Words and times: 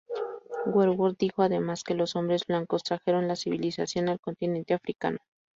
Verwoerd 0.65 1.15
dijo 1.19 1.43
además 1.43 1.83
que 1.83 1.93
los 1.93 2.15
hombres 2.15 2.47
blancos 2.47 2.81
trajeron 2.81 3.27
la 3.27 3.35
civilización 3.35 4.09
al 4.09 4.19
continente 4.19 4.73
africano. 4.73 5.19